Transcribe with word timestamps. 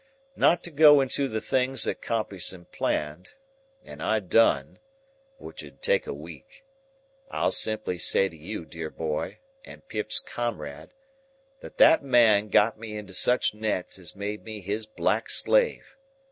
"Not 0.35 0.63
to 0.63 0.71
go 0.71 0.99
into 0.99 1.27
the 1.27 1.39
things 1.39 1.83
that 1.83 2.01
Compeyson 2.01 2.65
planned, 2.71 3.35
and 3.83 4.01
I 4.01 4.17
done—which 4.19 5.63
'ud 5.63 5.81
take 5.83 6.07
a 6.07 6.13
week—I'll 7.31 7.51
simply 7.51 7.99
say 7.99 8.27
to 8.27 8.35
you, 8.35 8.65
dear 8.65 8.89
boy, 8.89 9.37
and 9.63 9.87
Pip's 9.87 10.19
comrade, 10.19 10.89
that 11.59 11.77
that 11.77 12.01
man 12.01 12.49
got 12.49 12.79
me 12.79 12.97
into 12.97 13.13
such 13.13 13.53
nets 13.53 13.99
as 13.99 14.15
made 14.15 14.43
me 14.43 14.59
his 14.61 14.87
black 14.87 15.29
slave. 15.29 15.95